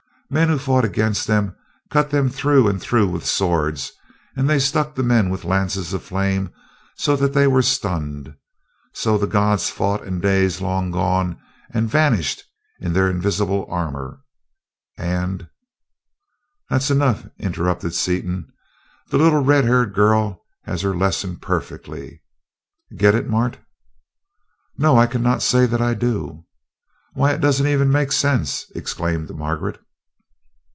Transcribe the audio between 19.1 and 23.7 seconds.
little red haired girl has her lesson perfectly. Get it, Mart?"